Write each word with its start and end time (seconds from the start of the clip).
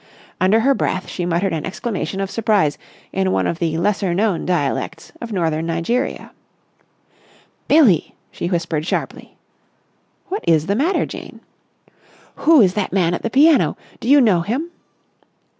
Under 0.39 0.61
her 0.61 0.73
breath 0.73 1.07
she 1.07 1.27
muttered 1.27 1.53
an 1.53 1.63
exclamation 1.63 2.21
of 2.21 2.31
surprise 2.31 2.79
in 3.13 3.31
one 3.31 3.45
of 3.45 3.59
the 3.59 3.77
lesser 3.77 4.15
known 4.15 4.47
dialects 4.47 5.11
of 5.21 5.31
Northern 5.31 5.67
Nigeria. 5.67 6.31
"Billie!" 7.67 8.15
she 8.31 8.47
whispered 8.47 8.83
sharply. 8.87 9.37
"What 10.29 10.43
is 10.47 10.65
the 10.65 10.73
matter, 10.75 11.05
Jane?" 11.05 11.39
"Who 12.37 12.61
is 12.61 12.73
that 12.73 12.91
man 12.91 13.13
at 13.13 13.21
the 13.21 13.29
piano? 13.29 13.77
Do 13.99 14.09
you 14.09 14.19
know 14.21 14.41
him?" 14.41 14.71